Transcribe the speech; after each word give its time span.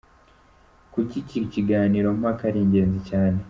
Kuki 0.91 1.15
iki 1.23 1.39
kiganiro 1.53 2.07
mpaka 2.19 2.41
ari 2.49 2.59
ingenzi 2.63 2.99
cyane?. 3.09 3.39